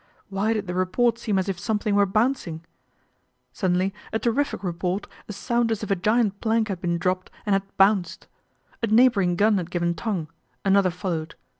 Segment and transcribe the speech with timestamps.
[0.29, 2.65] Why did the report seem as if something were bouncing?
[3.53, 7.53] Suddenly a terrific report, a sound as if a giant plank had been dropped and
[7.53, 8.25] had" bounced."
[8.81, 10.27] A neighbouring gun had given tongue,
[10.65, 11.35] another followed.